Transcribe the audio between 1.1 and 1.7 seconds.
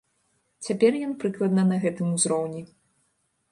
прыкладна